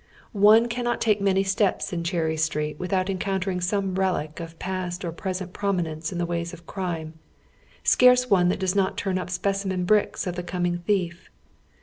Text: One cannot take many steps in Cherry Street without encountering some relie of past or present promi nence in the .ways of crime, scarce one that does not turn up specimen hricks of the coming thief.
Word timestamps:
One 0.31 0.67
cannot 0.67 0.99
take 0.99 1.21
many 1.21 1.43
steps 1.43 1.93
in 1.93 2.03
Cherry 2.03 2.35
Street 2.35 2.79
without 2.79 3.07
encountering 3.07 3.61
some 3.61 3.93
relie 3.93 4.39
of 4.39 4.57
past 4.57 5.05
or 5.05 5.11
present 5.11 5.53
promi 5.53 5.81
nence 5.83 6.11
in 6.11 6.17
the 6.17 6.25
.ways 6.25 6.53
of 6.53 6.65
crime, 6.65 7.19
scarce 7.83 8.27
one 8.27 8.49
that 8.49 8.59
does 8.59 8.73
not 8.73 8.97
turn 8.97 9.19
up 9.19 9.29
specimen 9.29 9.85
hricks 9.87 10.25
of 10.25 10.35
the 10.35 10.41
coming 10.41 10.79
thief. 10.87 11.29